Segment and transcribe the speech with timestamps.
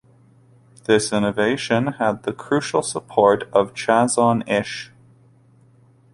[0.85, 4.89] This innovation had the crucial support of the Chazon Ish.